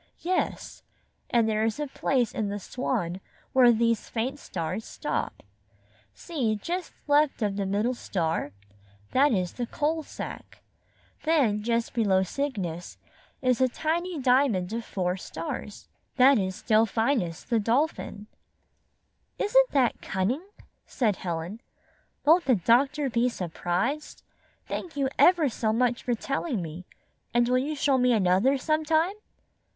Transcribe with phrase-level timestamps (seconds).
[0.23, 0.81] "Yes,
[1.29, 3.21] and there is a place in the Swan
[3.53, 5.43] where these faint stars stop.
[6.15, 8.51] See, just left of the 42 middle star?
[9.11, 10.63] That is the Coal Sack.
[11.21, 12.97] Then just below Cygnus
[13.43, 15.87] is a tiny diamond of four stars.
[16.15, 18.25] That is Delphinus, the Dolphin."
[19.37, 20.47] "Isn't that cunning?"
[20.87, 21.61] said Helen.
[22.25, 24.23] "Won't the doctor be surprised?
[24.65, 26.85] Thank you ever so much for telling me,
[27.35, 29.13] and will you show me another sometime?"